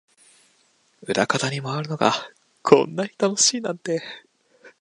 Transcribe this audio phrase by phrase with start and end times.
[1.03, 2.11] 裏方に回るのが
[2.63, 4.01] こんなに楽しいなんて